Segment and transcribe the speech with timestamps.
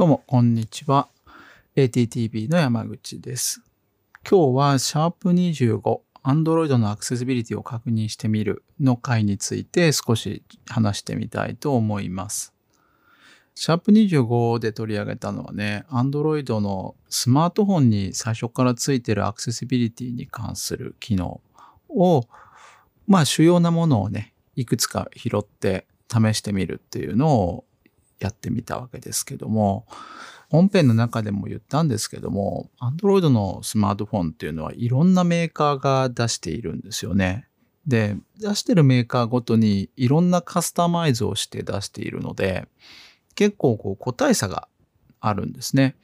[0.00, 1.10] どうも、こんにちは。
[1.76, 3.62] ATTV の山口です。
[4.26, 12.54] 今日は、シャープ25、Android のアクセシビリティを確認してみるの回について少し話してみたいと思います。
[13.54, 21.42] シャープ25で取り上げたのはね、Android のスマートフォンに最初からついてるアクセシビリティに関する機能
[21.90, 22.26] を、
[23.06, 27.64] まあ主要なものをね、いくつか拾って試してみるっていうのを
[28.20, 29.86] やってみたわけですけども、
[30.50, 37.46] 本編の中でも言ったんですけども、Android のスマートフォンっていうのはいろんなメーカーが出しているんですよね。
[37.86, 42.68] で、出してるメーカーごとにいろんなカスタマイズをして出しているので、
[43.34, 44.68] 結構こう個体差が
[45.20, 45.96] あるんですね。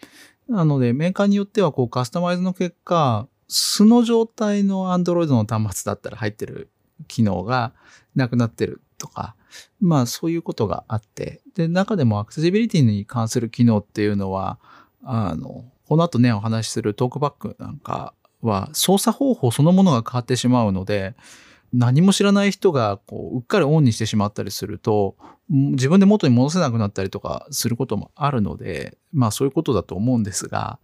[0.49, 6.71] なのでメーカーによってはこうカスタマイズの結果、素の状態の Android の端末だったら入ってる
[7.09, 7.73] 機能が
[8.15, 9.35] なくなってるとか、
[9.81, 14.59] まあそういうことがあって、で、中でもアクセシビリティに関する機能っていうのは、
[15.05, 21.15] あの、この後ね、お話しするトークバックなんかは操作方法そのものが変わってしまうので、
[21.73, 25.17] 何も知らない人がこううっかりオンにしてしまったりすると、
[25.49, 30.79] 自分で元に戻せなくなったりとかすることもあるので、まあそういうことだと思うんですが、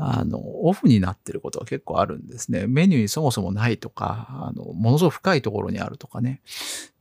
[0.00, 2.66] あの、オフになってることが結構あるんですね。
[2.68, 6.40] メニューにそもそもないとか、あの、ものすごく深いところにあるとかね。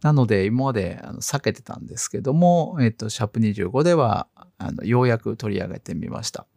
[0.01, 6.47] なので、今まであの避けてたんですけども、えっと、シャープ25では、あの、ようやく取り上げてみました。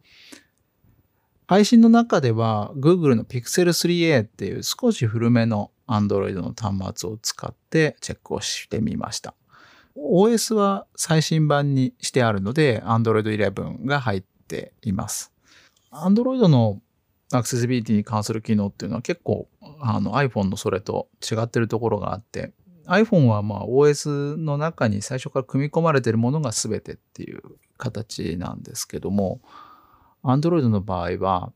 [1.45, 9.35] 配信の中では、Google の Pixel 3a っていう少し古めの Android の端末を使ってチェックをしてみました。
[9.95, 15.31] OS は最新版にしてあるので、Android 11が入っています。
[15.91, 16.81] Android の
[17.33, 19.47] アクセシビリティに関する機能っていうのは結構
[19.81, 22.51] あの iPhone のそれと違ってるところがあって
[22.87, 27.41] iPhone はまあ OS の中に最初から組み込まれてるものが全てっていう
[27.77, 29.41] 形なんですけども
[30.23, 31.53] Android の場合は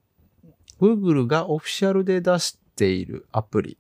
[0.79, 3.77] Google がオフィシャルで出しているアプリ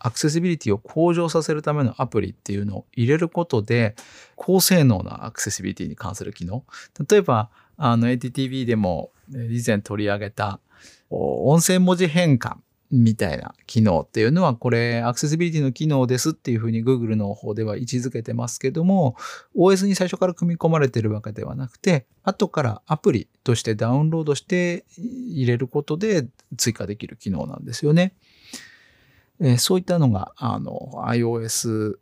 [0.00, 3.96] アクセシビリティを向上させるためのアプリっていうのを入れることで
[4.36, 6.64] 高性能なアクセシビリティに関する機能。
[7.08, 10.60] 例えばあの ATTV でも以前取り上げた
[11.10, 12.56] 音声文字変換
[12.90, 19.14] みたいな機能っていうのはこれアクセシビリティの機能ですっていうふうに Google の方では位置づけてますけども
[19.54, 28.14] OS に最初から組み込まれてるわけではなくて後からアプリとしてダウンロードして入れることで追加できる機能なんですよね。
[29.40, 31.96] えー、そういったのがあの iOS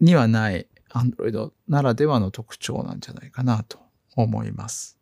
[0.00, 3.78] にはない Android ならではの特徴なんじゃないかなと
[4.16, 4.99] 思います。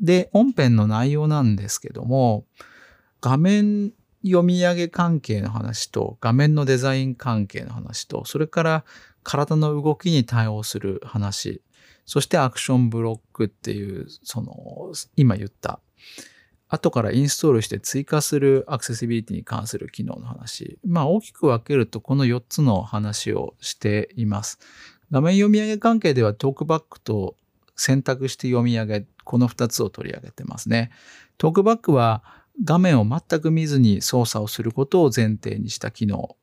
[0.00, 2.44] で、本編の内容なんですけども、
[3.20, 3.92] 画面
[4.24, 8.84] 読み上げ関係の話と、画面のデザイン関係の話と、それから
[9.22, 11.62] 体の動きに対応する話、
[12.04, 15.80] そしてアクションブロックっていう、その、今言った、
[16.68, 20.78] 後からインストールして追加するアクセシビリティに関する機能の話。
[20.86, 24.58] まあ大きく分けるとこの4つの話をしています。
[25.10, 27.36] 画面読み上げ関係ではトークバックと
[27.78, 30.90] 選択して読み上げ、この2つを取り上げてますね。
[31.38, 32.22] トークバックは
[32.64, 36.36] 画面を全く見ずに操作をすることを前提にした機能。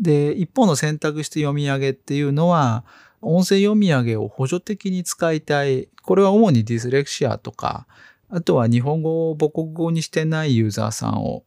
[0.00, 2.84] で、一方の選択して読み上げっていうのは、
[3.22, 5.88] 音声読み上げを補助的に使いたい。
[6.02, 7.86] これは主にディスレクシアとか、
[8.28, 11.44] あとは日本語を母国語にしてないユーザーさんを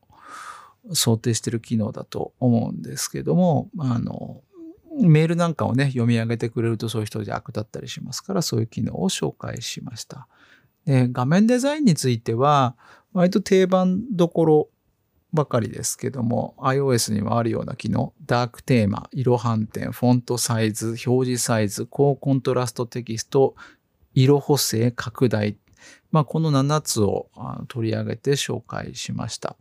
[0.93, 4.41] 想定してる機能だと思うんですけども、あの、
[4.97, 10.27] メールなんかをね、読み上げてくれるとそういう人役立ったりしますから、そういう機能を紹介しました。
[10.85, 12.75] で画面デザインについては、
[13.13, 14.69] 割と定番どころ
[15.33, 23.55] ばかりですけども、iOS にもあるような機能、ダークテーマ、色反転、フォントサイズ、表示サイズ、高コントラストテキスト、
[24.13, 25.57] 色補正、拡大。
[26.11, 27.29] まあ、この7つを
[27.67, 29.57] 取り上げて紹介しました。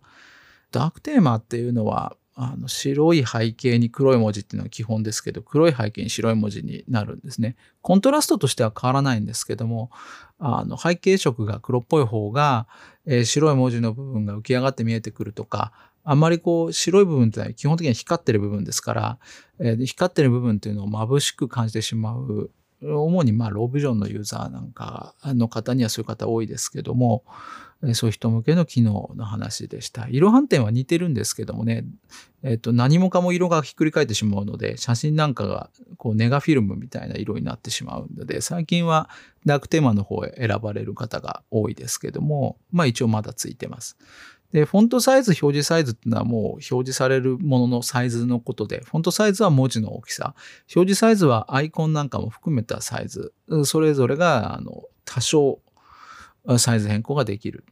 [0.71, 7.57] ダークテーマっていうのは、あの白い背景に黒い文字っていうのは基本ですけど、黒い背景に白い文字になるんですね。
[7.81, 9.91] コントラストとしては変わらないんですけども、
[10.38, 12.69] あの背景色が黒っぽい方が、
[13.06, 15.73] えー、白い文字の部分が浮き上がって見えてくるとか、
[16.05, 19.19] あんまりこう白い部分って基本的には光ってる部分ですから、
[19.59, 22.50] えー、光ってる部分っていうのを眩しく感じてしまう
[22.82, 27.25] 主にまあロービジョンのユーザーなんかの方にはそういう方多いですけども、
[27.93, 30.08] そういう人向けの機能の話でした。
[30.08, 31.84] 色反転は似てるんですけどもね、
[32.43, 39.11] えっと、何もかも色がひっくり返ってしまうので、写真なんかがこうネガフィルムみたいな色になってしまうので、最近は
[39.44, 43.96] ダークテーマの方へ選ばれる方が多いですけども、まあ一応まだついてます。
[44.52, 50.34] で、フォントサイズ、表示サイズっていうのはもう表示されるもののサイズのことで、フォントサイズは文字の大きさ、
[50.75, 53.34] 表示サイズはアイコンなんかも含めたサイズ、
[53.64, 55.61] それぞれがあの多少
[56.58, 57.64] サイズ変更ができる。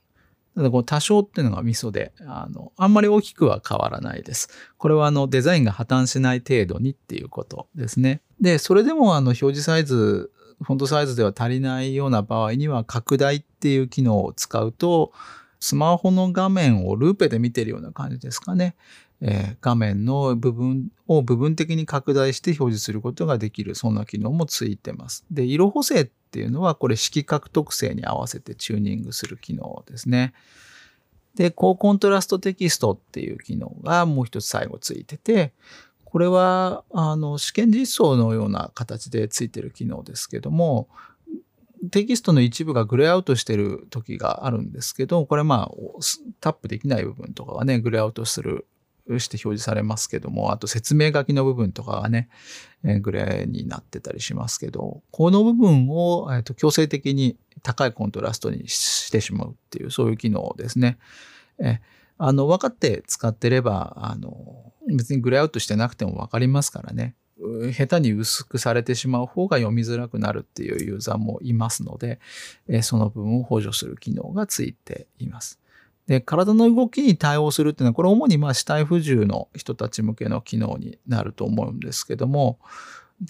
[0.55, 4.49] ただこう多少っていうのがミソで、あの、あんまり大きくは変わらないです。
[4.77, 8.21] これはあのデザインが破綻しない程度にっていうことですね。
[8.41, 10.31] で、それでもあの表示サイズ、
[10.63, 15.13] フォントサイズでは足りないような場合には拡大っていう機能を使うと、
[15.59, 18.77] スマホの画面をルーペで見てるような感じですかね。
[19.27, 25.25] え、画面の部分を部分的に拡大して表示することができる、そんな機能もついてます。
[25.31, 30.35] で、色補正っていうのは、これ色覚特性に合わせてチューニングする機能ですね。
[31.37, 35.55] で、高コントラストテキストっていう機能がもう一つ最後ついてて、
[36.05, 40.89] これは、あの、試験実装のような形でついてる機能ですけども、
[41.91, 45.75] テキストの一部がグレーアウトしてる時があるんですけど、これまあ、
[46.41, 48.67] タップできない部分とかはね、グレーアウトする、
[49.19, 52.29] して表示されますけども、あと説明書きの部分とかはね、
[52.85, 60.99] えグレーになってたりしますけど、この部分を、えー、と強制的に高いコントラストにしてしまうっていう、そういう機能ですね。
[61.59, 61.81] え
[62.17, 67.15] あの、分かって使ってれば、あの、別にグレーアウトしてなくても分かりますからね。
[67.73, 72.21] 下手に薄くされてしまう方が読みづらくなるっていうユーザーもいますので、
[72.83, 75.61] その部分を補助する機能がついています。
[76.07, 82.59] で、体の動きに対応するっていうのは、これ主にまあ死体不自由の人たち向けの機能になると思うんですけども、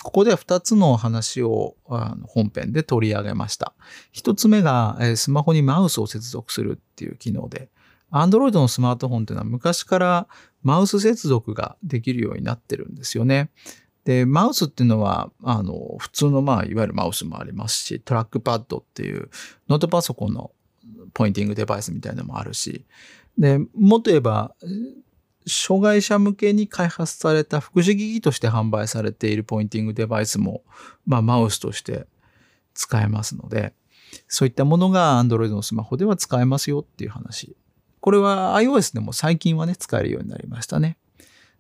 [0.03, 3.75] ここでは2つの話を本編で取り上げました。
[4.15, 7.69] 1つ目がスマホにマウスを接続するっていう機能で、
[8.11, 10.29] Android のスマートフォンっていうのは昔から
[10.63, 13.51] マウス接続ができるようになってるんですよね。
[14.05, 19.31] で、マウスっていうのは、あの、普通の、まあ、いわゆるマウスもありますし、トラックパッドっていう
[19.69, 20.53] ノートパソコンの
[21.13, 22.85] ポインティングデバイスみたいなのもあるし、
[23.39, 24.55] で、もっと言えば、
[25.47, 30.63] 障害者向けに開発された福祉機器として販売されているポインティングデバイスも、
[31.07, 32.07] まあ、マウスとして
[32.73, 33.75] 使えますので、
[34.29, 37.57] そういったものが Android のスマホでは使えますよっていう話。
[38.01, 40.97] これは iOS でも最近はね、使えるようになりましたね。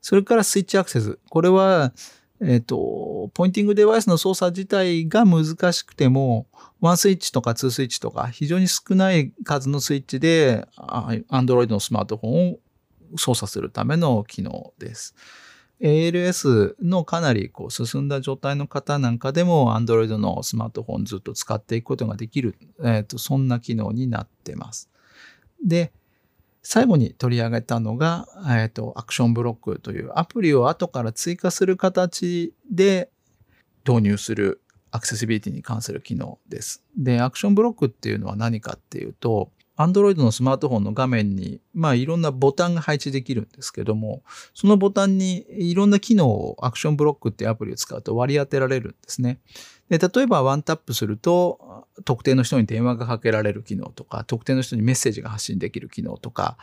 [0.00, 1.19] それからスイッチアクセス。
[1.29, 1.93] これは
[2.41, 6.47] えっ、ー、と、ポインティングデバイスの操作自体が難しくても、
[6.84, 10.66] 1スイッチとか2スイッチとか非常に少ない数のスイッチで
[11.31, 12.58] Android のスマートフォンを
[13.16, 15.14] 操作するための機能です。
[15.81, 24.90] ALS のかなりこう進んだ状態の方なんかでも Android のスマートフォンずっと使っていくことができる、えーとそんな機能になってます。
[25.64, 25.92] で、
[26.62, 33.10] 最後に取り上げたのが、えっ、ー、と、アクションブロックというアプリを後から追加する形で
[33.86, 34.62] 導入する
[34.94, 36.85] アクセシビリティに関する機能です。
[36.96, 44.23] で、アクションブロックっていうのは何かっていうと、Android のスマートフォンの画面に、まあいろんなボタンが配置できるんですけども、
[44.55, 49.41] そのボタンにいろんな機能をアクションブロックっていうアプリを使うと割り当てられるんですね。
[49.88, 56.56] で、例えばワンタップすると、特定の人に電話がかけられる機能とか、特定の人にメッセージが発信できる機能とか、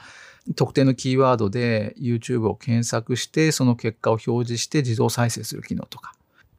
[0.56, 6.14] 特定のキーワードで YouTube を検索して、その結果を表示して自動再生する機能とか。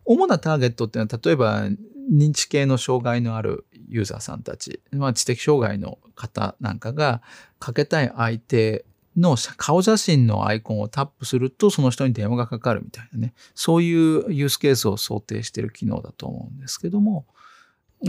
[0.05, 1.69] 主なターゲットっていうのは、例えば
[2.11, 7.23] 認知系の障害のあるユーザーさんたち、まあ、知的障害の方なんかが
[7.59, 8.85] かけたい相手
[9.17, 17.27] の顔写真のアイコンをタップするとその人に電話がかかるみたいなね、そういうユースケースを想定している機能だと思うんですけども、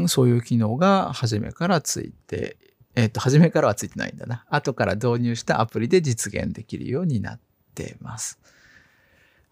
[0.07, 2.57] そういう機能が初めからついて、
[2.95, 4.45] えっ、ー、と、初めからはついてないんだな。
[4.49, 7.39] 後から導入したアプリで実現できるようになっ
[7.75, 8.39] ています。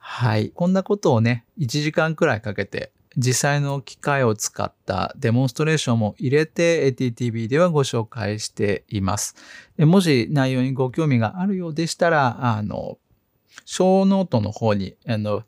[0.04, 0.50] はい。
[0.50, 9.36] こんなことをね、1時間くらいかけて実際の機械を使ったデモンストレーションも入れて ATTV ではご紹介しています。
[9.78, 12.98] もし内容にご興味があるようでしたら、あの、
[13.66, 15.44] ショーノートの方に、あの、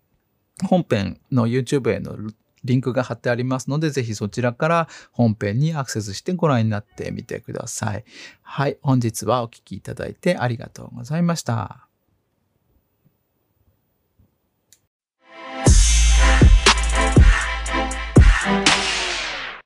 [0.69, 2.15] 本編の YouTube への
[2.63, 8.03] リンクが貼ってありますので、ぜひそちらから本編にアクセスしてご覧になってみてください。
[8.41, 11.92] はい、本日はお聴きいただいてありがとうございました。